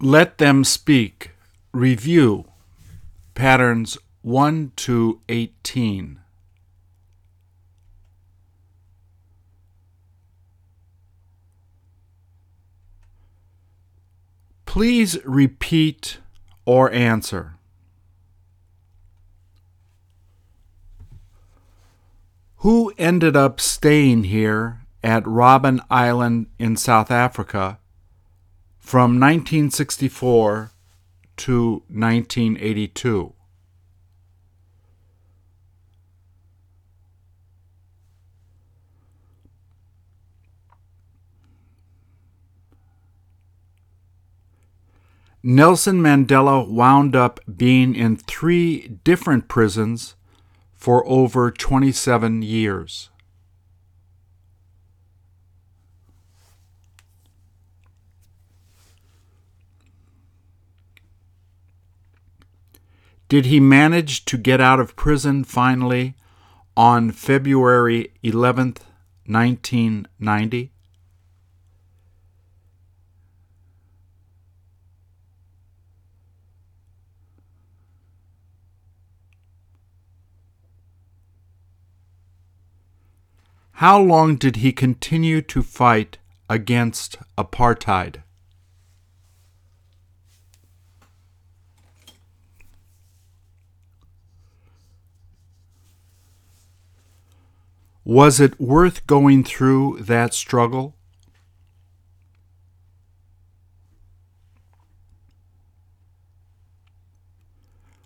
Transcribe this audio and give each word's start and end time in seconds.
Let 0.00 0.38
them 0.38 0.62
speak. 0.62 1.32
Review. 1.72 2.44
Patterns 3.34 3.98
1 4.22 4.72
to 4.76 5.20
18. 5.28 6.20
Please 14.66 15.18
repeat 15.24 16.18
or 16.64 16.92
answer. 16.92 17.54
Who 22.58 22.92
ended 22.98 23.34
up 23.34 23.60
staying 23.60 24.24
here 24.24 24.82
at 25.02 25.24
Robben 25.24 25.80
Island 25.90 26.46
in 26.58 26.76
South 26.76 27.10
Africa 27.10 27.77
from 28.88 29.20
1964 29.20 30.70
to 31.36 31.82
1982? 31.90 33.34
Nelson 45.42 46.00
Mandela 46.00 46.66
wound 46.66 47.14
up 47.14 47.40
being 47.54 47.94
in 47.94 48.16
three 48.16 48.88
different 49.04 49.48
prisons 49.48 50.14
for 50.72 51.06
over 51.06 51.50
27 51.50 52.40
years. 52.40 53.10
Did 63.28 63.44
he 63.44 63.60
manage 63.60 64.24
to 64.24 64.38
get 64.38 64.58
out 64.58 64.80
of 64.80 64.96
prison 64.96 65.44
finally 65.44 66.14
on 66.74 67.10
February 67.10 68.10
11th, 68.24 68.80
1990? 69.26 70.72
How 83.72 84.00
long 84.00 84.36
did 84.36 84.56
he 84.56 84.72
continue 84.72 85.42
to 85.42 85.62
fight 85.62 86.16
against 86.48 87.18
apartheid? 87.36 88.22
Was 98.08 98.40
it 98.40 98.58
worth 98.58 99.06
going 99.06 99.44
through 99.44 99.98
that 100.00 100.32
struggle? 100.32 100.96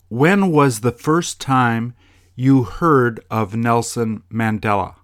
When 0.08 0.50
was 0.50 0.80
the 0.80 0.91
first 0.91 1.41
time 1.41 1.95
you 2.34 2.64
heard 2.64 3.25
of 3.30 3.55
Nelson 3.55 4.25
Mandela? 4.28 4.97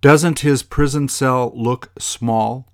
Doesn't 0.00 0.40
his 0.40 0.62
prison 0.62 1.10
cell 1.10 1.52
look 1.54 1.90
small? 1.98 2.65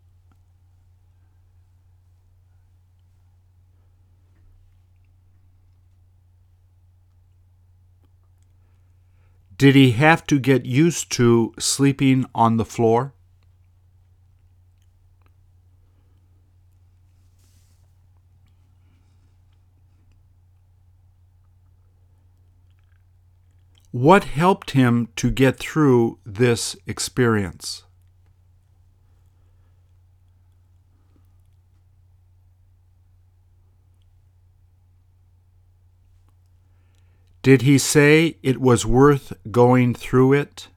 Did 9.63 9.77
he 9.77 9.93
have 9.93 10.27
to 10.27 10.41
get 10.41 10.67
used 10.67 11.13
to 11.13 11.55
sleeping 11.57 12.27
on 12.35 12.57
the 12.57 12.65
floor? 12.65 13.15
What 23.93 24.25
helped 24.25 24.73
him 24.73 25.07
to 25.15 25.31
get 25.31 25.61
through 25.61 26.19
this 26.27 26.75
experience? 26.89 27.85
Did 37.43 37.63
he 37.63 37.77
say 37.77 38.37
it 38.45 38.61
was 38.61 38.87
worth 38.87 39.33
going 39.51 39.95
through 39.95 40.35
it? 40.35 40.69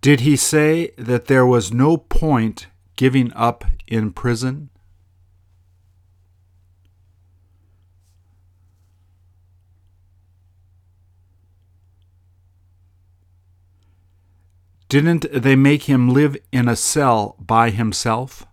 Did 0.00 0.20
he 0.20 0.36
say 0.36 0.90
that 0.98 1.26
there 1.26 1.46
was 1.46 1.72
no 1.72 1.96
point 1.96 2.66
giving 2.96 3.32
up 3.34 3.64
in 3.86 4.12
prison? 4.12 4.70
Didn't 14.88 15.26
they 15.32 15.56
make 15.56 15.84
him 15.84 16.10
live 16.10 16.36
in 16.52 16.68
a 16.68 16.76
cell 16.76 17.34
by 17.40 17.70
himself? 17.70 18.46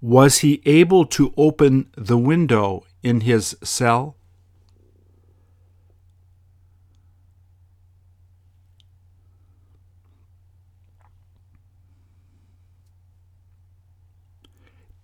Was 0.00 0.38
he 0.38 0.62
able 0.64 1.06
to 1.06 1.32
open 1.36 1.90
the 1.96 2.18
window 2.18 2.84
in 3.02 3.22
his 3.22 3.56
cell? 3.62 4.16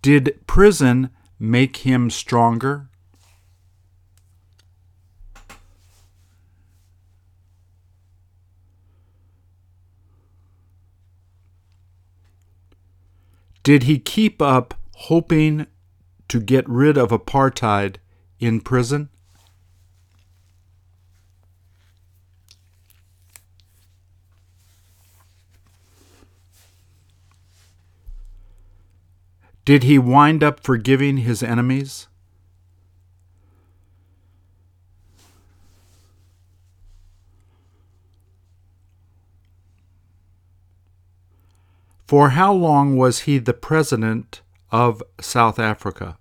Did 0.02 0.46
prison 0.46 1.10
make 1.38 1.78
him 1.78 2.10
stronger? 2.10 2.88
Did 13.62 13.84
he 13.84 13.98
keep 13.98 14.42
up 14.42 14.74
hoping 14.94 15.66
to 16.28 16.40
get 16.40 16.68
rid 16.68 16.98
of 16.98 17.08
apartheid 17.08 17.96
in 18.38 18.60
prison? 18.60 19.08
Did 29.64 29.82
he 29.82 29.98
wind 29.98 30.42
up 30.42 30.60
forgiving 30.60 31.18
his 31.18 31.42
enemies? 31.42 32.08
For 42.06 42.30
how 42.30 42.52
long 42.52 42.96
was 42.96 43.20
he 43.20 43.38
the 43.38 43.54
president 43.54 44.42
of 44.70 45.02
South 45.18 45.58
Africa? 45.58 46.18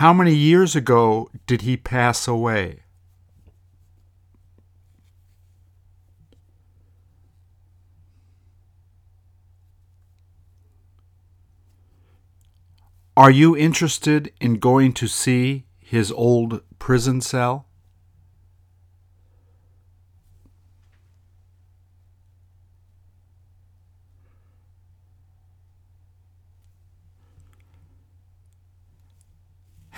How 0.00 0.14
many 0.14 0.34
years 0.34 0.74
ago 0.74 1.28
did 1.46 1.60
he 1.60 1.76
pass 1.76 2.26
away? 2.26 2.84
Are 13.14 13.30
you 13.30 13.54
interested 13.54 14.32
in 14.40 14.54
going 14.54 14.94
to 14.94 15.06
see 15.06 15.66
his 15.78 16.10
old 16.10 16.62
prison 16.78 17.20
cell? 17.20 17.66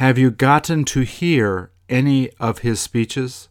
Have 0.03 0.19
you 0.19 0.33
gotten 0.33 0.85
to 0.87 1.03
hear 1.03 1.71
any 1.89 2.29
of 2.41 2.59
his 2.67 2.81
speeches? 2.81 3.49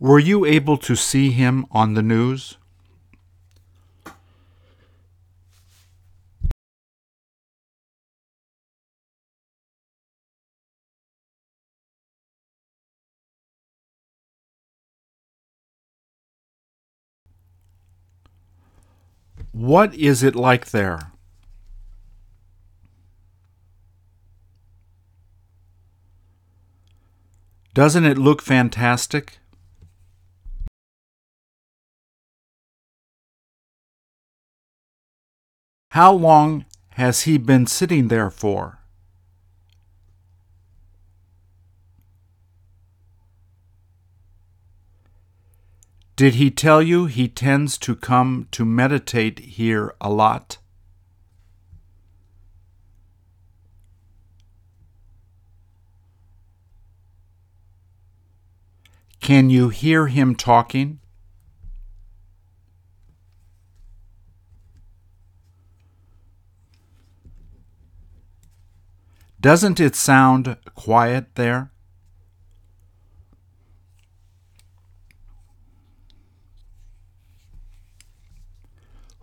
Were 0.00 0.18
you 0.18 0.44
able 0.44 0.78
to 0.78 0.96
see 0.96 1.30
him 1.30 1.64
on 1.70 1.94
the 1.94 2.02
news? 2.02 2.58
What 19.58 19.92
is 19.96 20.22
it 20.22 20.36
like 20.36 20.66
there? 20.66 21.10
Doesn't 27.74 28.04
it 28.04 28.16
look 28.16 28.40
fantastic? 28.40 29.40
How 35.90 36.12
long 36.12 36.64
has 36.90 37.22
he 37.22 37.36
been 37.36 37.66
sitting 37.66 38.06
there 38.06 38.30
for? 38.30 38.77
Did 46.18 46.34
he 46.34 46.50
tell 46.50 46.82
you 46.82 47.06
he 47.06 47.28
tends 47.28 47.78
to 47.78 47.94
come 47.94 48.48
to 48.50 48.64
meditate 48.64 49.38
here 49.38 49.94
a 50.00 50.10
lot? 50.10 50.58
Can 59.20 59.48
you 59.48 59.68
hear 59.68 60.08
him 60.08 60.34
talking? 60.34 60.98
Doesn't 69.40 69.78
it 69.78 69.94
sound 69.94 70.56
quiet 70.74 71.36
there? 71.36 71.70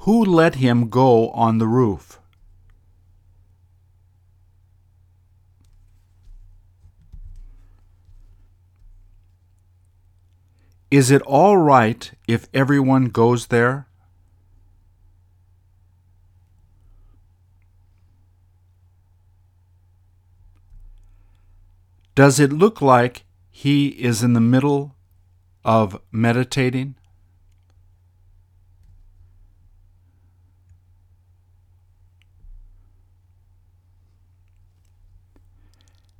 Who 0.06 0.24
let 0.24 0.56
him 0.56 0.90
go 0.90 1.30
on 1.32 1.58
the 1.58 1.68
roof? 1.68 2.20
Is 10.92 11.10
it 11.10 11.24
all 11.24 11.58
right 11.58 12.12
if 12.28 12.48
everyone 12.54 13.06
goes 13.06 13.48
there? 13.48 13.88
Does 22.14 22.40
it 22.40 22.54
look 22.54 22.80
like 22.80 23.24
he 23.50 23.88
is 23.88 24.22
in 24.22 24.34
the 24.34 24.40
middle 24.40 24.96
of 25.64 26.00
meditating? 26.12 26.96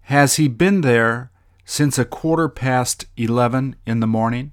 Has 0.06 0.36
he 0.36 0.48
been 0.48 0.82
there 0.82 1.32
since 1.64 1.98
a 1.98 2.06
quarter 2.06 2.48
past 2.48 3.06
eleven 3.18 3.76
in 3.88 4.02
the 4.02 4.08
morning? 4.08 4.52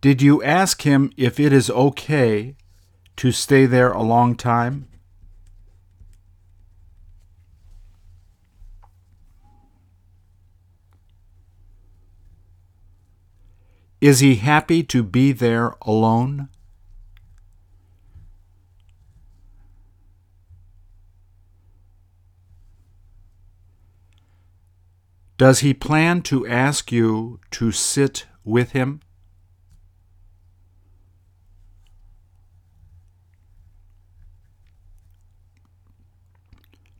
Did 0.00 0.22
you 0.22 0.42
ask 0.42 0.80
him 0.82 1.12
if 1.18 1.38
it 1.38 1.52
is 1.52 1.68
okay 1.68 2.56
to 3.16 3.32
stay 3.32 3.66
there 3.66 3.92
a 3.92 4.02
long 4.02 4.34
time? 4.34 4.88
Is 14.06 14.20
he 14.20 14.36
happy 14.36 14.84
to 14.84 15.02
be 15.02 15.32
there 15.32 15.74
alone? 15.82 16.48
Does 25.36 25.58
he 25.58 25.74
plan 25.74 26.22
to 26.22 26.46
ask 26.46 26.92
you 26.92 27.40
to 27.50 27.72
sit 27.72 28.26
with 28.44 28.70
him? 28.70 29.00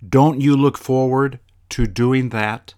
Don't 0.09 0.41
you 0.41 0.57
look 0.57 0.77
forward 0.77 1.39
to 1.69 1.87
doing 1.87 2.31
that? 2.31 2.75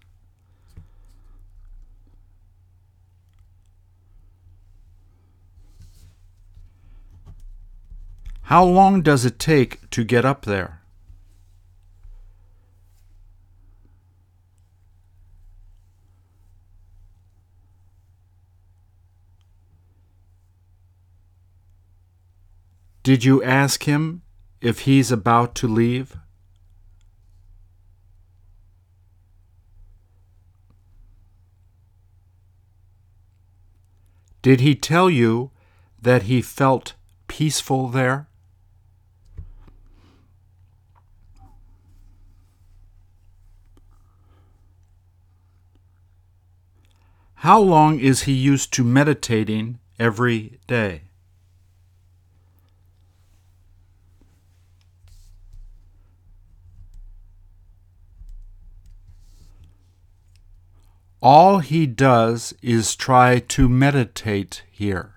How 8.48 8.64
long 8.64 9.02
does 9.02 9.26
it 9.26 9.38
take 9.38 9.90
to 9.90 10.04
get 10.04 10.24
up 10.24 10.46
there? 10.46 10.80
Did 23.02 23.22
you 23.22 23.42
ask 23.42 23.82
him 23.82 24.22
if 24.62 24.80
he's 24.80 25.12
about 25.12 25.54
to 25.56 25.68
leave? 25.68 26.16
Did 34.40 34.60
he 34.60 34.74
tell 34.74 35.10
you 35.10 35.50
that 36.00 36.22
he 36.22 36.40
felt 36.40 36.94
peaceful 37.26 37.88
there? 37.88 38.27
How 47.42 47.60
long 47.60 48.00
is 48.00 48.22
he 48.22 48.32
used 48.32 48.72
to 48.72 48.82
meditating 48.82 49.78
every 49.96 50.58
day? 50.66 51.02
All 61.22 61.60
he 61.60 61.86
does 61.86 62.54
is 62.60 62.96
try 62.96 63.38
to 63.38 63.68
meditate 63.68 64.64
here. 64.68 65.14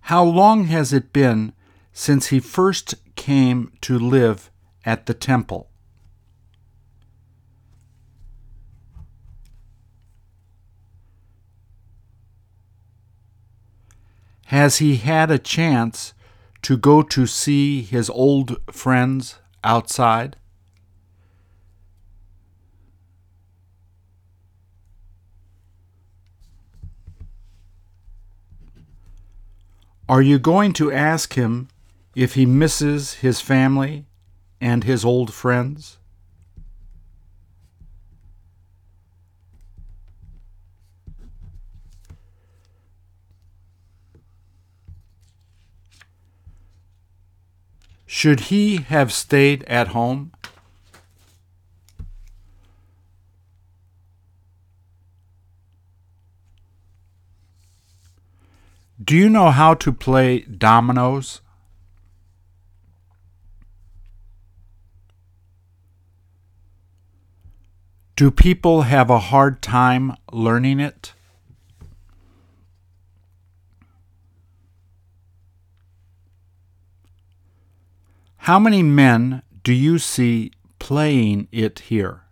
How 0.00 0.24
long 0.24 0.64
has 0.64 0.92
it 0.92 1.12
been 1.12 1.52
since 1.92 2.28
he 2.28 2.40
first 2.40 2.96
came 3.18 3.72
to 3.82 3.98
live 3.98 4.50
at 4.86 5.04
the 5.04 5.12
temple? 5.12 5.68
Has 14.46 14.78
he 14.78 14.96
had 14.96 15.30
a 15.30 15.38
chance 15.38 16.14
to 16.62 16.78
go 16.78 17.02
to 17.02 17.26
see 17.26 17.82
his 17.82 18.08
old 18.08 18.56
friends 18.72 19.40
outside? 19.62 20.36
Are 30.08 30.22
you 30.22 30.38
going 30.38 30.72
to 30.74 30.90
ask 30.90 31.34
him 31.34 31.68
if 32.18 32.34
he 32.34 32.44
misses 32.44 33.14
his 33.14 33.40
family 33.40 34.04
and 34.60 34.82
his 34.82 35.04
old 35.04 35.32
friends? 35.32 35.98
Should 48.04 48.40
he 48.50 48.78
have 48.78 49.12
stayed 49.12 49.62
at 49.68 49.88
home? 49.88 50.32
Do 59.00 59.14
you 59.14 59.28
know 59.28 59.52
how 59.52 59.74
to 59.74 59.92
play 59.92 60.40
dominoes? 60.40 61.42
Do 68.18 68.32
people 68.32 68.82
have 68.82 69.10
a 69.10 69.20
hard 69.20 69.62
time 69.62 70.16
learning 70.32 70.80
it? 70.80 71.12
How 78.38 78.58
many 78.58 78.82
men 78.82 79.42
do 79.62 79.72
you 79.72 80.00
see 80.00 80.50
playing 80.80 81.46
it 81.52 81.78
here? 81.78 82.22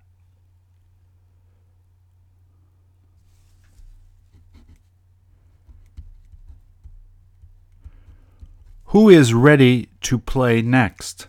Who 8.87 9.09
is 9.09 9.33
ready 9.33 9.91
to 10.01 10.19
play 10.19 10.63
next? 10.63 11.29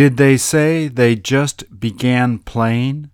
Did 0.00 0.16
they 0.16 0.38
say 0.38 0.88
they 0.88 1.14
just 1.14 1.78
began 1.78 2.38
playing? 2.38 3.10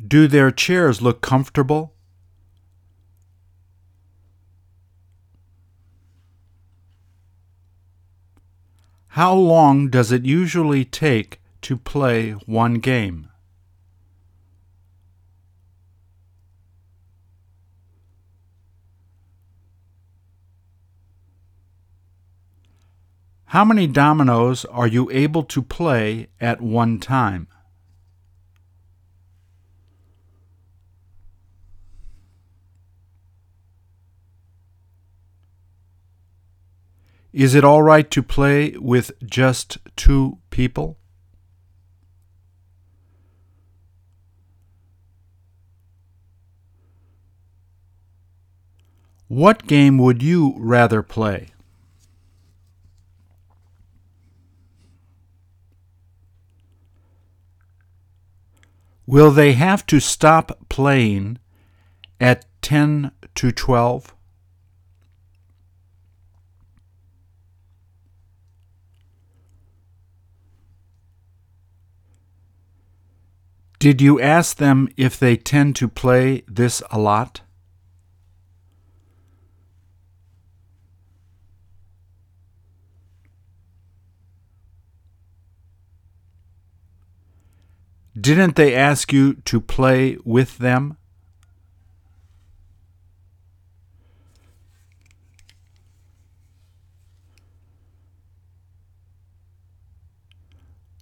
Do 0.00 0.26
their 0.26 0.50
chairs 0.50 1.02
look 1.02 1.20
comfortable? 1.20 1.92
How 9.08 9.34
long 9.34 9.90
does 9.90 10.12
it 10.12 10.24
usually 10.24 10.86
take 10.86 11.42
to 11.60 11.76
play 11.76 12.30
one 12.46 12.76
game? 12.76 13.28
How 23.56 23.64
many 23.64 23.86
dominoes 23.86 24.66
are 24.66 24.86
you 24.86 25.10
able 25.10 25.42
to 25.44 25.62
play 25.62 26.28
at 26.38 26.60
one 26.60 27.00
time? 27.00 27.48
Is 37.32 37.54
it 37.54 37.64
all 37.64 37.82
right 37.82 38.10
to 38.10 38.22
play 38.22 38.72
with 38.76 39.12
just 39.24 39.78
two 39.96 40.36
people? 40.50 40.98
What 49.28 49.66
game 49.66 49.96
would 49.96 50.22
you 50.22 50.52
rather 50.58 51.02
play? 51.02 51.55
Will 59.06 59.30
they 59.30 59.52
have 59.52 59.86
to 59.86 60.00
stop 60.00 60.68
playing 60.68 61.38
at 62.20 62.44
10 62.62 63.12
to 63.36 63.52
12? 63.52 64.12
Did 73.78 74.00
you 74.00 74.20
ask 74.20 74.56
them 74.56 74.88
if 74.96 75.16
they 75.16 75.36
tend 75.36 75.76
to 75.76 75.86
play 75.86 76.42
this 76.48 76.82
a 76.90 76.98
lot? 76.98 77.42
Didn't 88.18 88.56
they 88.56 88.74
ask 88.74 89.12
you 89.12 89.34
to 89.44 89.60
play 89.60 90.16
with 90.24 90.56
them? 90.56 90.96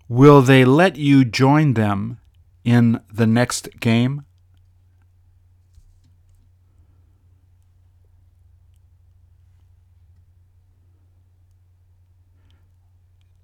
Will 0.08 0.42
they 0.42 0.64
let 0.64 0.96
you 0.96 1.24
join 1.24 1.74
them 1.74 2.18
in 2.64 3.00
the 3.12 3.26
next 3.26 3.80
game? 3.80 4.24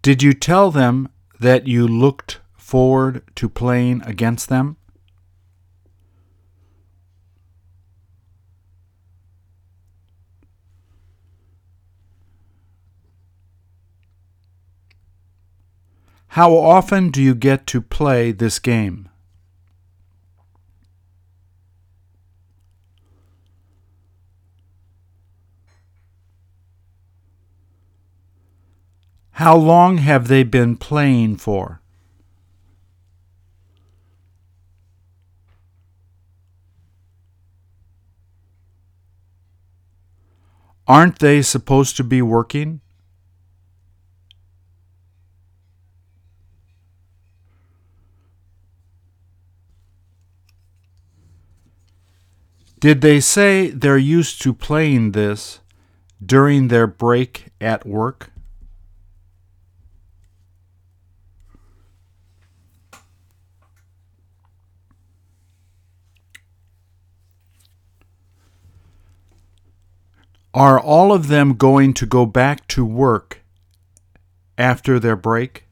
Did 0.02 0.22
you 0.22 0.32
tell 0.32 0.70
them 0.70 1.08
that 1.38 1.66
you 1.66 1.86
looked 1.86 2.40
forward 2.70 3.24
to 3.34 3.48
playing 3.48 4.00
against 4.06 4.48
them? 4.48 4.76
How 16.28 16.54
often 16.54 17.10
do 17.10 17.20
you 17.20 17.34
get 17.34 17.66
to 17.66 17.82
play 17.82 18.30
this 18.30 18.60
game? 18.60 19.08
How 29.32 29.56
long 29.56 29.96
have 29.98 30.28
they 30.28 30.44
been 30.44 30.76
playing 30.76 31.38
for? 31.38 31.79
Aren't 40.90 41.20
they 41.20 41.40
supposed 41.40 41.96
to 41.98 42.02
be 42.02 42.20
working? 42.20 42.80
Did 52.80 53.02
they 53.02 53.20
say 53.20 53.70
they're 53.70 53.96
used 53.96 54.42
to 54.42 54.52
playing 54.52 55.12
this 55.12 55.60
during 56.26 56.66
their 56.66 56.88
break 56.88 57.50
at 57.60 57.86
work? 57.86 58.32
Are 70.52 70.80
all 70.80 71.12
of 71.12 71.28
them 71.28 71.54
going 71.54 71.94
to 71.94 72.06
go 72.06 72.26
back 72.26 72.66
to 72.68 72.84
work 72.84 73.42
after 74.58 74.98
their 74.98 75.14
break? 75.14 75.66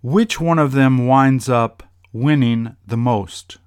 Which 0.00 0.40
one 0.40 0.60
of 0.60 0.72
them 0.72 1.08
winds 1.08 1.48
up 1.48 1.82
winning 2.12 2.76
the 2.86 2.96
most? 2.96 3.58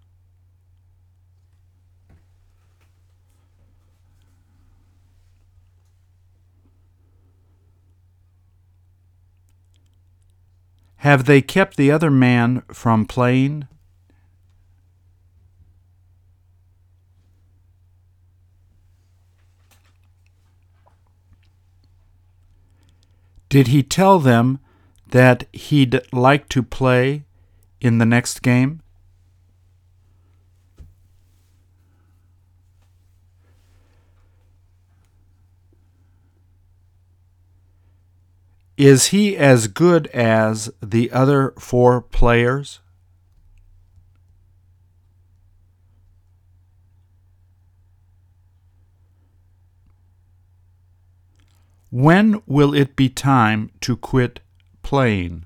Have 11.01 11.25
they 11.25 11.41
kept 11.41 11.77
the 11.77 11.89
other 11.89 12.11
man 12.11 12.61
from 12.71 13.07
playing? 13.07 13.67
Did 23.49 23.69
he 23.69 23.81
tell 23.81 24.19
them 24.19 24.59
that 25.07 25.47
he'd 25.51 25.99
like 26.13 26.47
to 26.49 26.61
play 26.61 27.23
in 27.79 27.97
the 27.97 28.05
next 28.05 28.43
game? 28.43 28.80
Is 38.81 39.09
he 39.09 39.37
as 39.37 39.67
good 39.67 40.07
as 40.07 40.71
the 40.81 41.11
other 41.11 41.53
four 41.59 42.01
players? 42.01 42.79
When 51.91 52.41
will 52.47 52.73
it 52.73 52.95
be 52.95 53.07
time 53.07 53.69
to 53.81 53.95
quit 53.95 54.39
playing? 54.81 55.45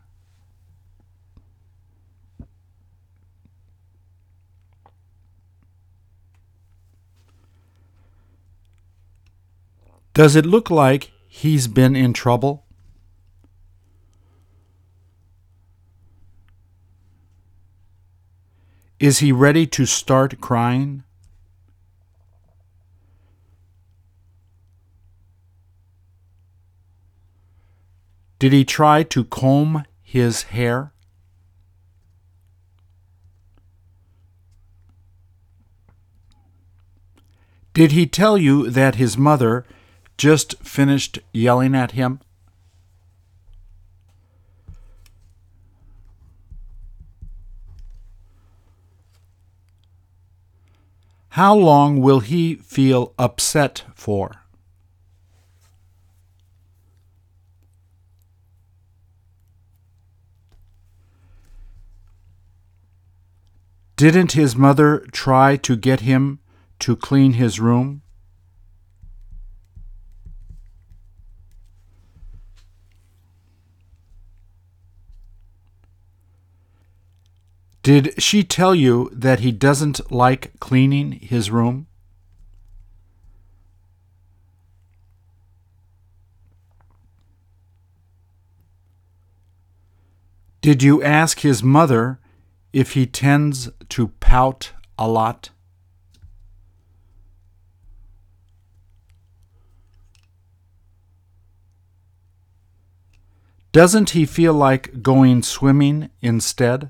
Does 10.14 10.38
it 10.38 10.46
look 10.46 10.70
like 10.70 11.12
he's 11.28 11.68
been 11.68 11.98
in 11.98 12.14
trouble? 12.14 12.65
Is 19.00 19.20
he 19.20 19.34
ready 19.34 19.68
to 19.68 19.86
start 19.86 20.40
crying? 20.40 21.04
Did 28.40 28.54
he 28.54 28.64
try 28.64 29.04
to 29.04 29.24
comb 29.26 29.84
his 30.02 30.44
hair? 30.44 30.94
Did 37.74 37.92
he 37.92 38.08
tell 38.08 38.38
you 38.38 38.70
that 38.70 38.96
his 38.96 39.18
mother 39.18 39.66
just 40.18 40.58
finished 40.60 41.20
yelling 41.34 41.76
at 41.76 41.92
him? 41.92 42.22
How 51.36 51.54
long 51.54 52.00
will 52.00 52.22
he 52.22 52.56
feel 52.56 53.14
upset 53.20 53.84
for? 53.94 54.46
Didn't 63.98 64.32
his 64.32 64.56
mother 64.56 65.06
try 65.12 65.58
to 65.58 65.76
get 65.76 66.00
him 66.00 66.40
to 66.80 66.96
clean 66.96 67.34
his 67.34 67.60
room? 67.60 68.02
Did 77.86 78.20
she 78.20 78.44
tell 78.44 78.74
you 78.74 79.12
that 79.14 79.42
he 79.42 79.52
doesn't 79.52 80.12
like 80.12 80.60
cleaning 80.60 81.12
his 81.12 81.52
room? 81.52 81.86
Did 90.62 90.82
you 90.82 91.04
ask 91.04 91.42
his 91.42 91.62
mother 91.62 92.20
if 92.74 92.94
he 92.94 93.06
tends 93.06 93.70
to 93.90 94.08
pout 94.20 94.72
a 94.98 95.08
lot? 95.08 95.52
Doesn't 103.72 104.10
he 104.10 104.26
feel 104.26 104.56
like 104.56 105.04
going 105.04 105.44
swimming 105.44 106.10
instead? 106.24 106.90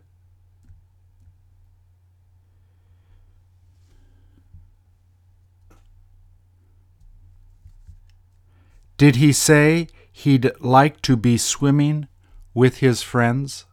Did 8.97 9.17
he 9.17 9.33
say 9.33 9.87
he'd 10.11 10.51
like 10.61 11.01
to 11.01 11.17
be 11.17 11.37
swimming 11.37 12.07
with 12.53 12.77
his 12.77 13.01
friends? 13.01 13.65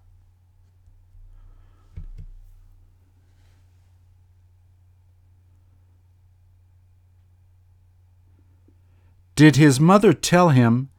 Did 9.36 9.56
his 9.56 9.80
mother 9.80 10.12
tell 10.12 10.50
him 10.50 10.90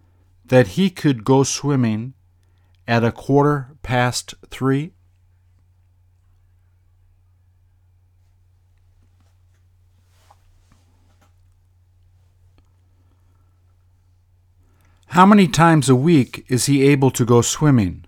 that 0.45 0.69
he 0.69 0.89
could 0.89 1.23
go 1.23 1.43
swimming 1.43 2.13
at 2.87 3.03
a 3.03 3.11
quarter 3.11 3.75
past 3.83 4.33
three? 4.49 4.93
How 15.13 15.27
many 15.27 15.47
times 15.47 15.89
a 15.89 15.95
week 15.95 16.43
is 16.49 16.65
he 16.65 16.87
able 16.87 17.11
to 17.11 17.23
go 17.23 17.43
swimming? 17.43 18.03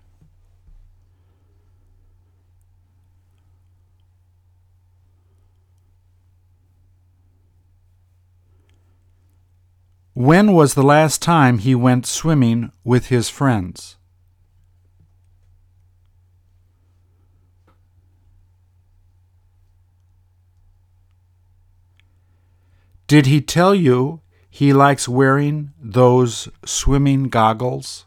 When 10.14 10.52
was 10.52 10.74
the 10.74 10.82
last 10.82 11.22
time 11.22 11.58
he 11.58 11.76
went 11.76 12.06
swimming 12.06 12.72
with 12.82 13.06
his 13.06 13.28
friends? 13.28 13.96
Did 23.06 23.26
he 23.26 23.40
tell 23.40 23.76
you 23.76 24.22
he 24.56 24.72
likes 24.72 25.06
wearing 25.06 25.70
those 25.78 26.48
swimming 26.64 27.24
goggles? 27.24 28.06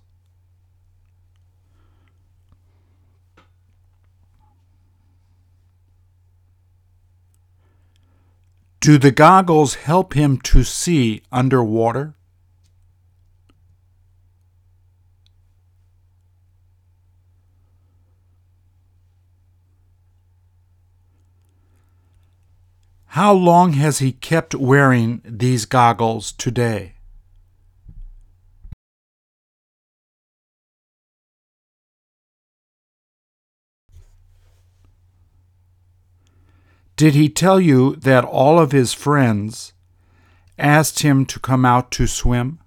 Do 8.79 8.97
the 8.97 9.11
goggles 9.11 9.75
help 9.75 10.15
him 10.15 10.39
to 10.39 10.63
see 10.63 11.21
underwater? 11.31 12.15
How 23.13 23.33
long 23.33 23.73
has 23.73 23.97
he 23.97 24.11
kept 24.11 24.53
wearing 24.53 25.21
these 25.25 25.65
goggles 25.65 26.31
today? 26.31 26.93
Did 36.95 37.15
he 37.15 37.29
tell 37.29 37.59
you 37.59 37.95
that 37.95 38.23
all 38.23 38.59
of 38.59 38.73
his 38.73 38.93
friends 38.93 39.73
asked 40.59 40.99
him 40.99 41.25
to 41.25 41.39
come 41.39 41.65
out 41.65 41.89
to 41.93 42.05
swim? 42.05 42.59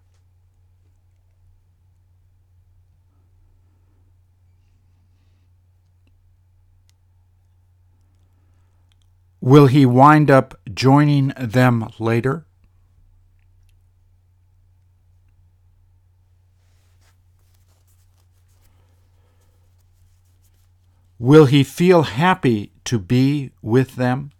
Will 9.44 9.66
he 9.66 9.85
wind 9.85 10.31
up 10.31 10.55
joining 10.72 11.33
them 11.37 11.90
later? 11.98 12.46
Will 21.18 21.46
he 21.46 21.64
feel 21.64 22.05
happy 22.05 22.70
to 22.85 23.00
be 23.00 23.50
with 23.61 23.96
them? 23.96 24.31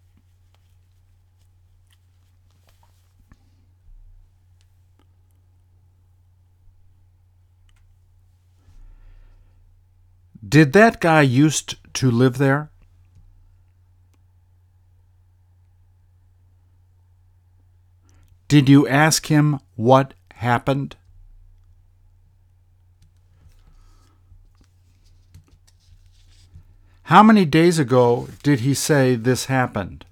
Did 10.47 10.71
that 10.71 11.01
guy 11.01 11.23
used 11.23 11.75
to 11.95 12.09
live 12.09 12.37
there? 12.37 12.72
Did 18.53 18.69
you 18.69 18.87
ask 18.87 19.25
him 19.31 19.59
what 19.75 20.13
happened? 20.35 20.95
How 27.05 27.23
many 27.23 27.45
days 27.45 27.79
ago 27.79 28.27
did 28.43 28.59
he 28.59 28.75
say 28.75 29.15
this 29.15 29.45
happened? 29.45 30.05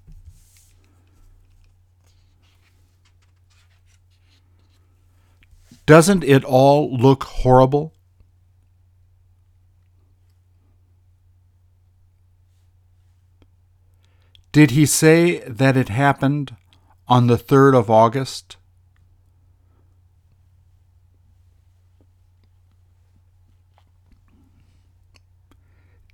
Doesn't 5.86 6.24
it 6.24 6.42
all 6.42 6.92
look 6.96 7.22
horrible? 7.22 7.94
Did 14.50 14.72
he 14.72 14.84
say 14.84 15.38
that 15.46 15.76
it 15.76 15.90
happened 15.90 16.56
on 17.08 17.26
the 17.26 17.36
3rd 17.36 17.74
of 17.74 17.90
August? 17.90 18.56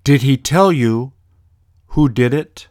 Did 0.05 0.22
he 0.22 0.37
tell 0.37 0.72
you 0.72 1.12
who 1.88 2.09
did 2.09 2.33
it? 2.33 2.68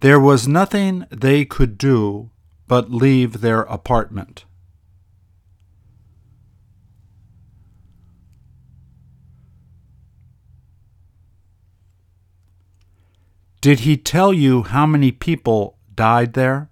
There 0.00 0.20
was 0.20 0.46
nothing 0.46 1.06
they 1.08 1.46
could 1.46 1.78
do 1.78 2.30
but 2.66 2.90
leave 2.90 3.40
their 3.40 3.62
apartment. 3.62 4.44
Did 13.64 13.80
he 13.80 13.96
tell 13.96 14.34
you 14.34 14.62
how 14.62 14.84
many 14.84 15.10
people 15.10 15.78
died 15.94 16.34
there? 16.34 16.68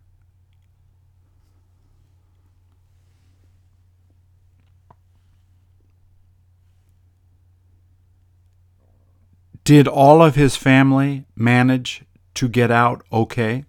Did 9.65 9.89
all 9.89 10.21
of 10.21 10.35
his 10.35 10.57
family 10.57 11.25
manage 11.35 12.05
to 12.35 12.47
get 12.47 12.71
out 12.71 13.03
okay? 13.11 13.65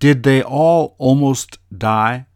Did 0.00 0.24
they 0.24 0.42
all 0.42 0.96
almost 0.98 1.58
die? 1.72 2.27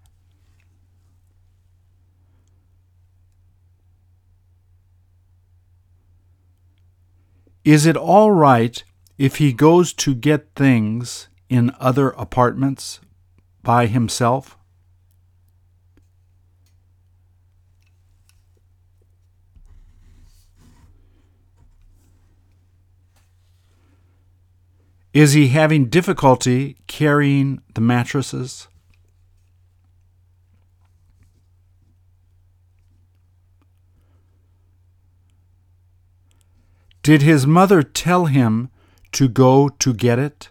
Is 7.65 7.87
it 7.87 7.97
all 7.97 8.33
right 8.33 8.83
if 9.19 9.37
he 9.37 9.53
goes 9.53 9.93
to 9.93 10.15
get 10.15 10.49
things 10.57 11.29
in 11.49 11.73
other 11.79 12.11
apartments 12.11 13.01
by 13.63 13.87
himself? 13.87 14.59
Is 25.13 25.35
he 25.35 25.49
having 25.49 25.85
difficulty 25.87 26.79
carrying 26.87 27.61
the 27.75 27.83
mattresses? 27.83 28.67
Did 37.03 37.23
his 37.23 37.47
mother 37.49 37.83
tell 37.83 38.27
him 38.27 38.71
to 39.11 39.29
go 39.29 39.69
to 39.69 39.93
get 39.93 40.21
it? 40.21 40.51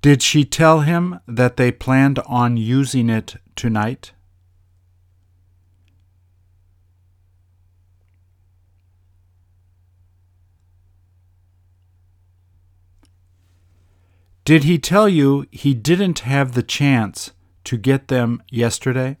Did 0.00 0.22
she 0.22 0.44
tell 0.44 0.80
him 0.80 1.18
that 1.26 1.56
they 1.56 1.72
planned 1.72 2.20
on 2.20 2.56
using 2.56 3.10
it 3.10 3.34
tonight? 3.56 4.12
Did 14.48 14.64
he 14.64 14.78
tell 14.78 15.10
you 15.10 15.44
he 15.50 15.74
didn't 15.74 16.20
have 16.20 16.52
the 16.52 16.62
chance 16.62 17.32
to 17.64 17.76
get 17.76 18.08
them 18.08 18.42
yesterday? 18.50 19.18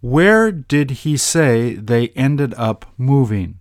Where 0.00 0.50
did 0.50 0.90
he 0.90 1.16
say 1.16 1.74
they 1.74 2.08
ended 2.16 2.52
up 2.54 2.84
moving? 2.98 3.60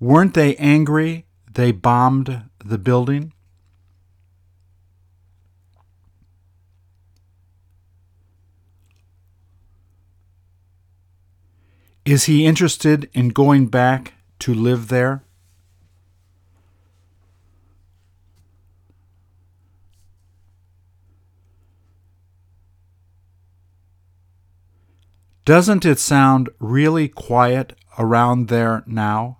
Weren't 0.00 0.34
they 0.34 0.54
angry 0.56 1.26
they 1.52 1.72
bombed 1.72 2.44
the 2.64 2.78
building? 2.78 3.32
Is 12.04 12.24
he 12.24 12.46
interested 12.46 13.10
in 13.12 13.30
going 13.30 13.66
back 13.66 14.14
to 14.38 14.54
live 14.54 14.88
there? 14.88 15.24
Doesn't 25.44 25.84
it 25.84 25.98
sound 25.98 26.50
really 26.58 27.08
quiet 27.08 27.74
around 27.98 28.48
there 28.48 28.84
now? 28.86 29.37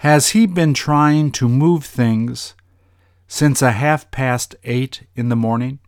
Has 0.00 0.30
he 0.30 0.46
been 0.46 0.72
trying 0.72 1.30
to 1.32 1.46
move 1.46 1.84
things 1.84 2.54
since 3.28 3.60
a 3.60 3.72
half 3.72 4.10
past 4.10 4.56
eight 4.64 5.06
in 5.14 5.28
the 5.28 5.36
morning? 5.36 5.78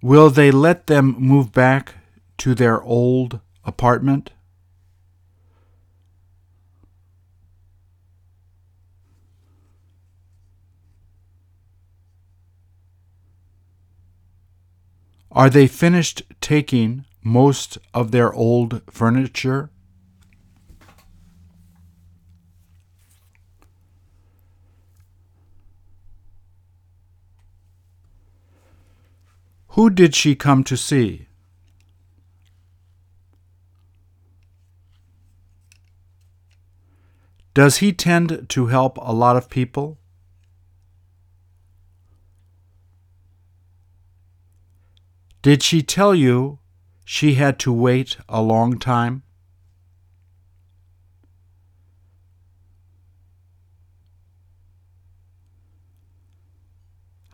Will 0.00 0.30
they 0.30 0.50
let 0.50 0.86
them 0.86 1.14
move 1.18 1.52
back 1.52 1.96
to 2.38 2.54
their 2.54 2.82
old 2.82 3.40
apartment? 3.66 4.30
Are 15.36 15.50
they 15.50 15.66
finished 15.66 16.22
taking 16.40 17.04
most 17.22 17.76
of 17.92 18.10
their 18.10 18.32
old 18.32 18.80
furniture? 18.90 19.68
Who 29.72 29.90
did 29.90 30.14
she 30.14 30.34
come 30.34 30.64
to 30.64 30.74
see? 30.74 31.28
Does 37.52 37.76
he 37.78 37.92
tend 37.92 38.46
to 38.48 38.66
help 38.68 38.96
a 39.02 39.12
lot 39.12 39.36
of 39.36 39.50
people? 39.50 39.98
Did 45.46 45.62
she 45.62 45.80
tell 45.80 46.12
you 46.12 46.58
she 47.04 47.34
had 47.34 47.60
to 47.60 47.72
wait 47.72 48.16
a 48.28 48.42
long 48.42 48.80
time? 48.80 49.22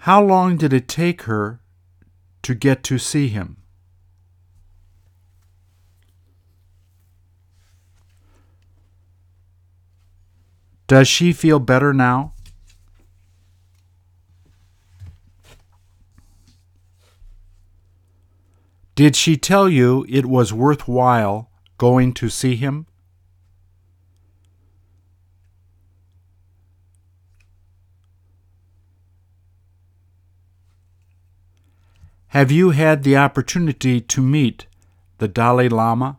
How 0.01 0.23
long 0.23 0.59
did 0.59 0.75
it 0.75 0.89
take 0.89 1.23
her 1.23 1.63
to 2.43 2.55
get 2.55 2.83
to 2.83 2.99
see 2.99 3.29
him? 3.29 3.57
Does 10.87 11.09
she 11.09 11.33
feel 11.33 11.61
better 11.61 11.95
now? 11.95 12.35
Did 18.95 19.17
she 19.17 19.37
tell 19.39 19.71
you 19.71 20.05
it 20.09 20.27
was 20.27 20.53
worthwhile 20.53 21.51
going 21.79 22.13
to 22.15 22.29
see 22.29 22.57
him? 22.57 22.87
Have 32.29 32.51
you 32.51 32.71
had 32.71 33.03
the 33.03 33.17
opportunity 33.17 34.01
to 34.01 34.23
meet 34.23 34.67
the 35.19 35.29
Dalai 35.29 35.69
Lama? 35.69 36.19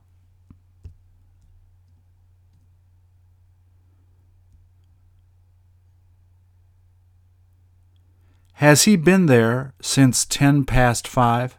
Has 8.54 8.84
he 8.84 8.96
been 8.96 9.26
there 9.26 9.74
since 9.82 10.24
ten 10.24 10.66
past 10.66 11.08
five? 11.08 11.58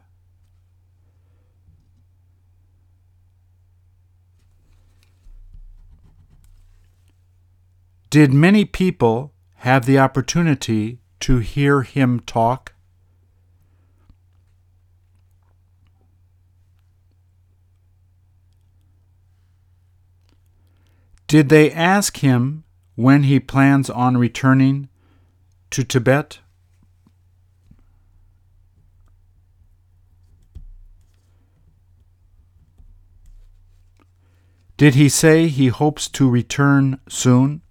Did 8.15 8.33
many 8.33 8.65
people 8.65 9.35
have 9.67 9.87
the 9.87 9.99
opportunity 9.99 11.01
to 11.19 11.39
hear 11.39 11.83
him 11.83 12.21
talk? 12.21 12.73
Did 21.27 21.49
they 21.49 21.73
ask 21.73 22.19
him 22.19 22.63
when 22.95 23.25
he 23.25 23.41
plans 23.41 23.91
on 23.91 24.17
returning 24.17 24.89
to 25.71 25.83
Tibet? 25.83 26.39
Did 34.77 34.95
he 34.95 35.09
say 35.09 35.49
he 35.49 35.67
hopes 35.67 36.09
to 36.11 36.31
return 36.31 37.01
soon? 37.09 37.64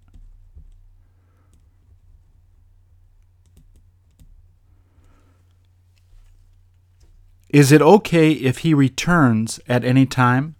Is 7.54 7.70
it 7.70 7.80
okay 7.80 8.32
if 8.32 8.58
he 8.58 8.74
returns 8.74 9.60
at 9.68 9.84
any 9.84 10.06
time? 10.06 10.56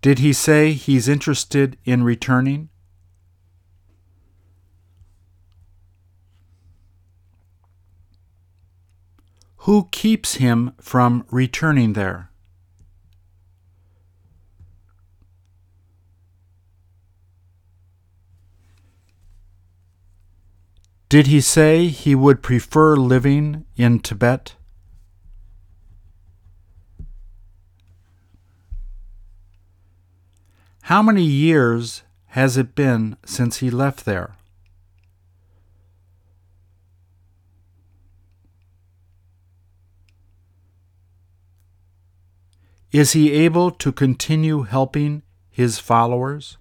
Did 0.00 0.20
he 0.20 0.32
say 0.32 0.72
he's 0.72 1.06
interested 1.06 1.76
in 1.84 2.02
returning? 2.02 2.70
Who 9.64 9.86
keeps 9.92 10.36
him 10.36 10.72
from 10.80 11.26
returning 11.30 11.92
there? 11.92 12.29
Did 21.10 21.26
he 21.26 21.40
say 21.40 21.88
he 21.88 22.14
would 22.14 22.40
prefer 22.40 22.94
living 22.94 23.64
in 23.76 23.98
Tibet? 23.98 24.54
How 30.82 31.02
many 31.02 31.24
years 31.24 32.04
has 32.26 32.56
it 32.56 32.76
been 32.76 33.16
since 33.24 33.56
he 33.56 33.70
left 33.70 34.04
there? 34.04 34.36
Is 42.92 43.14
he 43.14 43.32
able 43.32 43.72
to 43.72 43.90
continue 43.90 44.62
helping 44.62 45.24
his 45.50 45.80
followers? 45.80 46.56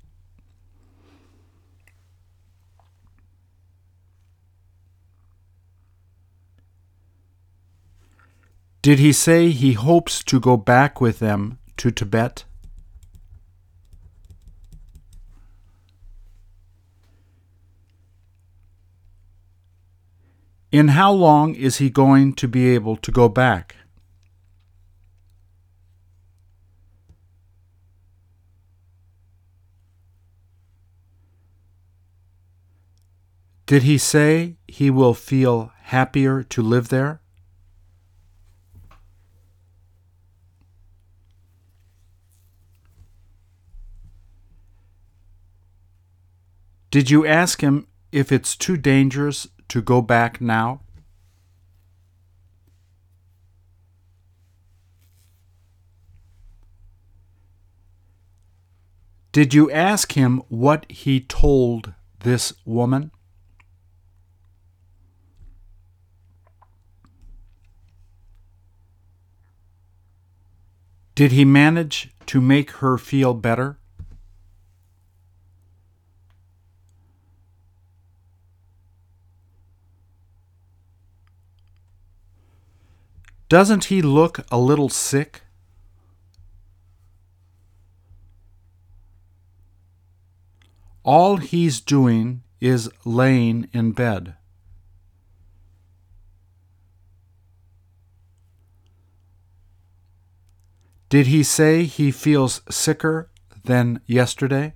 Did 8.81 8.99
he 8.99 9.11
say 9.11 9.49
he 9.49 9.73
hopes 9.73 10.23
to 10.23 10.39
go 10.39 10.55
back 10.55 11.01
with 11.01 11.19
them 11.19 11.59
to 11.77 11.91
Tibet? 11.91 12.45
In 20.71 20.89
how 20.89 21.11
long 21.11 21.55
is 21.55 21.77
he 21.77 21.89
going 21.89 22.33
to 22.35 22.47
be 22.47 22.69
able 22.69 22.95
to 22.97 23.11
go 23.11 23.27
back? 23.27 23.75
Did 33.65 33.83
he 33.83 33.97
say 33.97 34.55
he 34.67 34.89
will 34.89 35.13
feel 35.13 35.71
happier 35.81 36.43
to 36.43 36.61
live 36.61 36.87
there? 36.89 37.21
Did 46.91 47.11
you 47.11 47.25
ask 47.25 47.61
him 47.61 47.87
if 48.11 48.31
it's 48.31 48.55
too 48.55 48.75
dangerous 48.75 49.47
to 49.67 49.81
go 49.81 50.01
back 50.01 50.41
now? 50.41 50.81
Did 59.31 59.53
you 59.53 59.69
ask 59.69 60.13
him 60.13 60.41
what 60.49 60.91
he 60.91 61.21
told 61.21 61.93
this 62.21 62.53
woman? 62.65 63.11
Did 71.13 71.31
he 71.31 71.45
manage 71.45 72.09
to 72.25 72.41
make 72.41 72.71
her 72.71 72.97
feel 72.97 73.35
better? 73.35 73.78
Doesn't 83.49 83.85
he 83.85 84.03
look 84.03 84.45
a 84.51 84.59
little 84.59 84.89
sick? 84.89 85.41
All 91.03 91.37
he's 91.37 91.81
doing 91.81 92.43
is 92.61 92.91
laying 93.03 93.67
in 93.73 93.93
bed. 93.93 94.35
Did 101.09 101.25
he 101.25 101.41
say 101.41 101.85
he 101.85 102.11
feels 102.11 102.61
sicker 102.69 103.31
than 103.65 103.99
yesterday? 104.05 104.75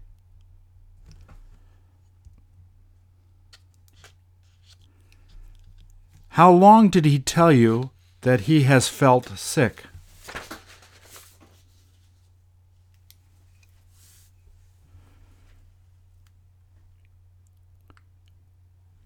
How 6.30 6.52
long 6.52 6.90
did 6.90 7.06
he 7.06 7.20
tell 7.20 7.52
you 7.52 7.92
that 8.24 8.42
he 8.42 8.64
has 8.64 8.88
felt 8.88 9.38
sick? 9.38 9.84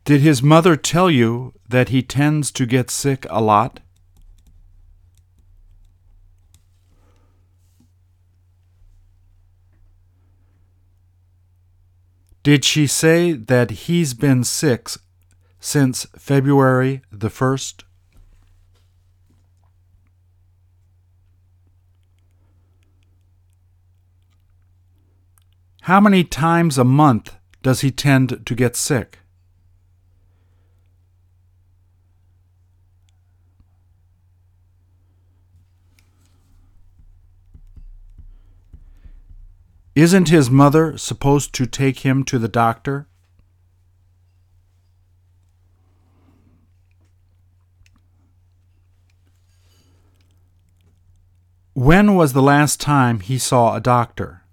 Did 0.05 0.21
his 0.21 0.41
mother 0.41 0.77
tell 0.77 1.11
you 1.11 1.53
that 1.67 1.89
he 1.89 2.01
tends 2.01 2.49
to 2.51 2.65
get 2.65 2.89
sick 2.89 3.25
a 3.29 3.41
lot? 3.41 3.81
Did 12.41 12.63
she 12.63 12.87
say 12.87 13.33
that 13.33 13.71
he's 13.71 14.13
been 14.13 14.45
sick 14.45 14.87
since 15.59 16.05
February 16.15 17.01
the 17.11 17.27
1st? 17.27 17.83
How 25.87 26.01
many 26.01 26.25
times 26.25 26.77
a 26.77 26.83
month 26.83 27.37
does 27.63 27.79
he 27.79 27.91
tend 27.91 28.45
to 28.45 28.55
get 28.55 28.75
sick? 28.75 29.19
Isn't 39.95 40.27
his 40.27 40.49
mother 40.51 40.97
supposed 40.97 41.53
to 41.53 41.65
take 41.65 41.99
him 41.99 42.25
to 42.25 42.37
the 42.37 42.49
doctor? 42.49 43.07
When 51.73 52.15
was 52.15 52.33
the 52.33 52.41
last 52.41 52.81
time 52.81 53.21
he 53.21 53.37
saw 53.37 53.73
a 53.73 53.79
doctor? 53.79 54.43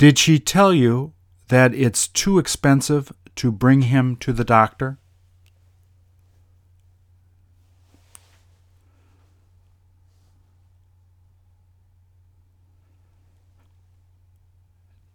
Did 0.00 0.18
she 0.18 0.38
tell 0.38 0.72
you 0.72 1.12
that 1.48 1.74
it's 1.74 2.08
too 2.08 2.38
expensive 2.38 3.12
to 3.36 3.52
bring 3.52 3.82
him 3.82 4.16
to 4.16 4.32
the 4.32 4.44
doctor? 4.44 4.96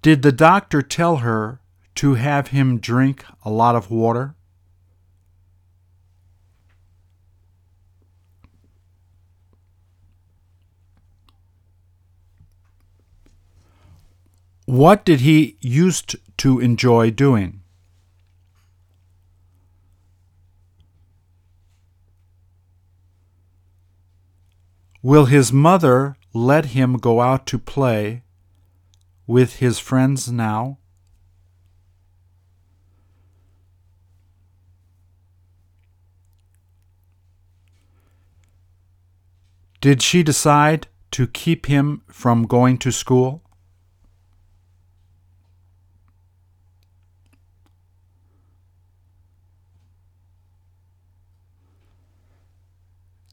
Did 0.04 0.22
the 0.22 0.32
doctor 0.32 0.84
tell 0.84 1.16
her 1.16 1.62
to 1.96 2.14
have 2.14 2.50
him 2.50 2.78
drink 2.78 3.26
a 3.44 3.50
lot 3.50 3.76
of 3.76 3.90
water? 3.90 4.35
What 14.66 15.06
did 15.06 15.22
he 15.22 15.58
used 15.62 16.16
to 16.38 16.60
enjoy 16.60 17.12
doing? 17.12 17.62
Will 25.04 25.26
his 25.26 25.54
mother 25.54 26.18
let 26.34 26.68
him 26.68 26.98
go 26.98 27.22
out 27.22 27.46
to 27.46 27.60
play 27.60 28.24
with 29.28 29.58
his 29.58 29.78
friends 29.78 30.32
now? 30.32 30.80
Did 39.80 40.02
she 40.02 40.24
decide 40.24 40.88
to 41.12 41.28
keep 41.28 41.68
him 41.68 42.02
from 42.08 42.48
going 42.48 42.80
to 42.80 42.92
school? 42.92 43.45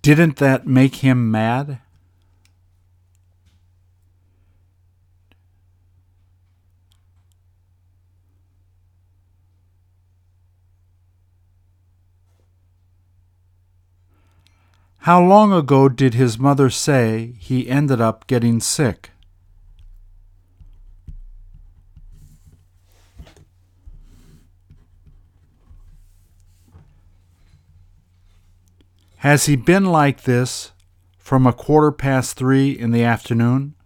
Didn't 0.02 0.38
that 0.38 0.66
make 0.66 0.96
him 0.96 1.30
mad? 1.30 1.78
How 15.02 15.22
long 15.22 15.52
ago 15.52 15.88
did 15.88 16.14
his 16.14 16.36
mother 16.36 16.68
say 16.68 17.34
he 17.38 17.68
ended 17.68 18.00
up 18.00 18.26
getting 18.26 18.58
sick? 18.58 19.12
Has 29.22 29.46
he 29.46 29.54
been 29.54 29.85
like 29.85 30.24
this 30.24 30.72
from 31.16 31.46
a 31.46 31.52
quarter 31.52 31.92
past 31.92 32.37
three 32.37 32.72
in 32.72 32.90
the 32.90 33.04
afternoon? 33.04 33.76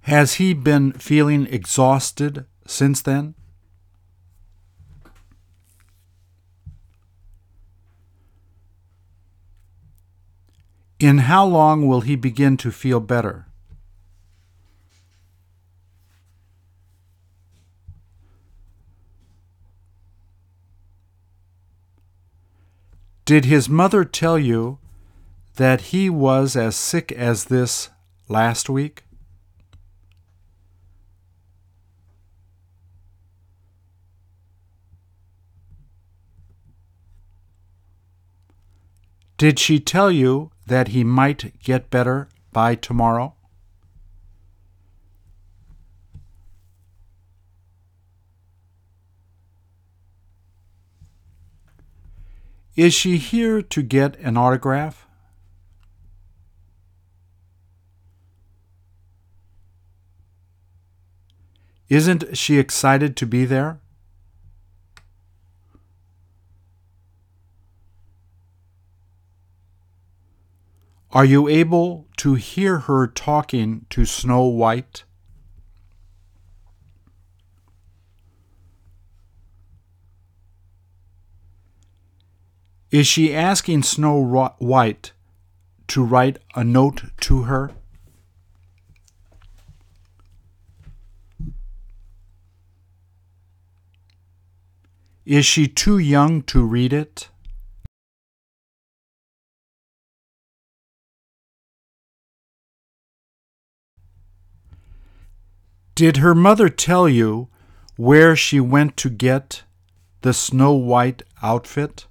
Has 0.00 0.34
he 0.34 0.54
been 0.54 0.90
feeling 0.90 1.46
exhausted 1.46 2.46
since 2.66 3.00
then? 3.00 3.36
In 10.98 11.18
how 11.18 11.46
long 11.46 11.86
will 11.86 12.00
he 12.00 12.16
begin 12.16 12.56
to 12.56 12.72
feel 12.72 12.98
better? 12.98 13.47
Did 23.28 23.44
his 23.44 23.68
mother 23.68 24.06
tell 24.06 24.38
you 24.38 24.78
that 25.56 25.92
he 25.92 26.08
was 26.08 26.56
as 26.56 26.74
sick 26.74 27.12
as 27.12 27.44
this 27.44 27.90
last 28.26 28.70
week? 28.70 29.04
Did 39.36 39.58
she 39.58 39.78
tell 39.78 40.10
you 40.10 40.50
that 40.66 40.88
he 40.88 41.04
might 41.04 41.60
get 41.62 41.90
better 41.90 42.30
by 42.50 42.76
tomorrow? 42.76 43.34
Is 52.78 52.94
she 52.94 53.16
here 53.16 53.60
to 53.60 53.82
get 53.82 54.16
an 54.20 54.36
autograph? 54.36 55.08
Isn't 61.88 62.36
she 62.36 62.56
excited 62.56 63.16
to 63.16 63.26
be 63.26 63.44
there? 63.44 63.80
Are 71.10 71.24
you 71.24 71.48
able 71.48 72.06
to 72.18 72.34
hear 72.34 72.78
her 72.78 73.08
talking 73.08 73.86
to 73.90 74.04
Snow 74.04 74.44
White? 74.44 75.02
Is 82.90 83.06
she 83.06 83.34
asking 83.34 83.82
Snow 83.82 84.54
White 84.58 85.12
to 85.88 86.02
write 86.02 86.38
a 86.54 86.64
note 86.64 87.02
to 87.20 87.42
her? 87.42 87.72
Is 95.26 95.44
she 95.44 95.68
too 95.68 95.98
young 95.98 96.42
to 96.44 96.64
read 96.64 96.94
it? 96.94 97.28
Did 105.94 106.18
her 106.18 106.34
mother 106.34 106.70
tell 106.70 107.06
you 107.06 107.48
where 107.96 108.34
she 108.34 108.60
went 108.60 108.96
to 108.98 109.10
get 109.10 109.64
the 110.22 110.32
Snow 110.32 110.72
White 110.72 111.22
outfit? 111.42 112.07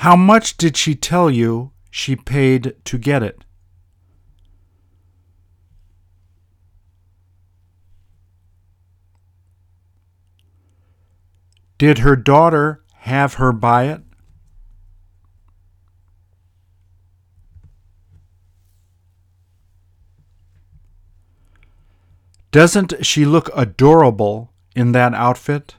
How 0.00 0.16
much 0.16 0.56
did 0.56 0.78
she 0.78 0.94
tell 0.94 1.28
you 1.30 1.72
she 1.90 2.16
paid 2.16 2.74
to 2.86 2.96
get 2.96 3.22
it? 3.22 3.44
Did 11.76 11.98
her 11.98 12.16
daughter 12.16 12.82
have 13.00 13.34
her 13.34 13.52
buy 13.52 13.88
it? 13.88 14.00
Doesn't 22.50 23.04
she 23.04 23.26
look 23.26 23.50
adorable 23.54 24.50
in 24.74 24.92
that 24.92 25.12
outfit? 25.12 25.74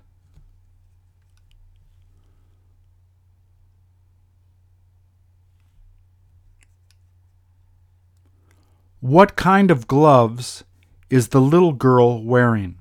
What 9.01 9.35
kind 9.35 9.71
of 9.71 9.87
gloves 9.87 10.63
is 11.09 11.29
the 11.29 11.41
little 11.41 11.73
girl 11.73 12.23
wearing? 12.23 12.77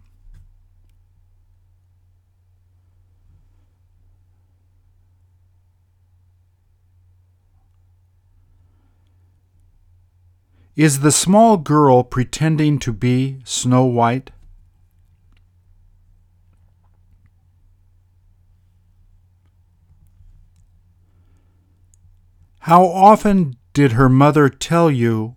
Is 10.77 11.01
the 11.01 11.11
small 11.11 11.57
girl 11.57 12.03
pretending 12.03 12.79
to 12.81 12.93
be 12.93 13.41
Snow 13.45 13.87
White? 13.87 14.31
How 22.61 22.85
often 22.85 23.57
did 23.73 23.93
her 23.93 24.11
mother 24.11 24.51
tell 24.51 24.91
you 24.91 25.37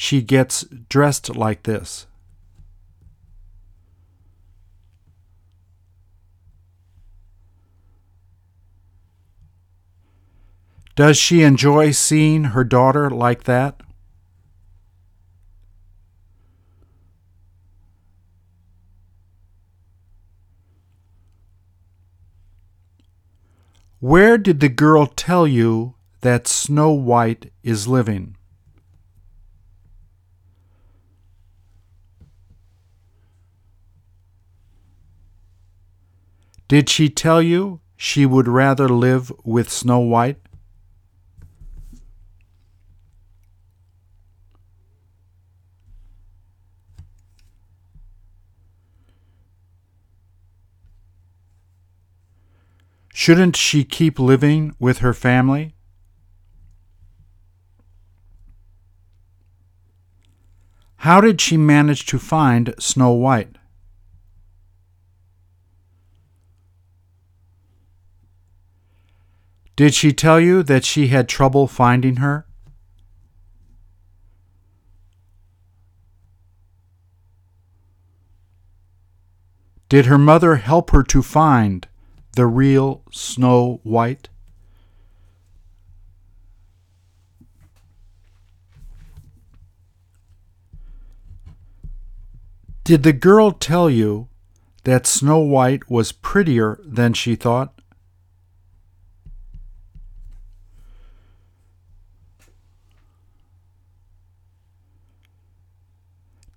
she 0.00 0.22
gets 0.22 0.62
dressed 0.88 1.34
like 1.34 1.64
this? 1.64 2.06
Does 10.94 11.16
she 11.16 11.42
enjoy 11.42 11.90
seeing 11.90 12.44
her 12.44 12.62
daughter 12.62 13.10
like 13.10 13.42
that? 13.44 13.80
Where 23.98 24.38
did 24.38 24.60
the 24.60 24.68
girl 24.68 25.06
tell 25.06 25.48
you 25.48 25.96
that 26.20 26.46
Snow 26.46 26.92
White 26.92 27.50
is 27.64 27.88
living? 27.88 28.37
Did 36.68 36.90
she 36.90 37.08
tell 37.08 37.40
you 37.40 37.80
she 37.96 38.26
would 38.26 38.46
rather 38.46 38.90
live 38.90 39.32
with 39.42 39.70
Snow 39.70 40.00
White? 40.00 40.38
Shouldn't 53.14 53.56
she 53.56 53.82
keep 53.82 54.18
living 54.18 54.76
with 54.78 54.98
her 54.98 55.12
family? 55.12 55.74
How 61.02 61.20
did 61.20 61.40
she 61.40 61.56
manage 61.56 62.06
to 62.06 62.18
find 62.18 62.74
Snow 62.78 63.12
White? 63.12 63.57
Did 69.78 69.94
she 69.94 70.12
tell 70.12 70.40
you 70.40 70.64
that 70.64 70.84
she 70.84 71.06
had 71.06 71.28
trouble 71.28 71.68
finding 71.68 72.16
her? 72.16 72.48
Did 79.88 80.06
her 80.06 80.18
mother 80.18 80.56
help 80.56 80.90
her 80.90 81.04
to 81.04 81.22
find 81.22 81.86
the 82.34 82.46
real 82.46 83.04
Snow 83.12 83.78
White? 83.84 84.28
Did 92.82 93.04
the 93.04 93.12
girl 93.12 93.52
tell 93.52 93.88
you 93.88 94.26
that 94.82 95.06
Snow 95.06 95.38
White 95.38 95.88
was 95.88 96.10
prettier 96.10 96.80
than 96.82 97.12
she 97.12 97.36
thought? 97.36 97.77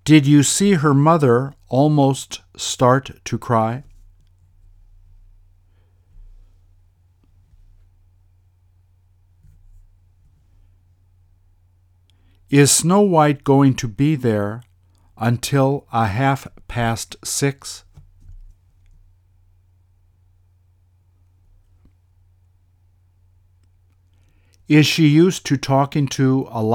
Did 0.04 0.26
you 0.26 0.42
see 0.42 0.72
her 0.74 0.94
mother 0.94 1.54
almost 1.68 2.40
start 2.56 3.24
to 3.24 3.38
cry? 3.38 3.84
Is 12.50 12.70
Snow 12.70 13.00
White 13.00 13.44
going 13.44 13.74
to 13.76 13.88
be 13.88 14.16
there 14.16 14.64
until 15.16 15.86
a 15.92 16.08
half 16.08 16.48
past 16.66 17.16
six? 17.24 17.84
Is 24.68 24.86
she 24.86 25.06
used 25.06 25.46
to 25.46 25.56
talking 25.56 26.06
to 26.08 26.48
a 26.50 26.62
lot 26.62 26.70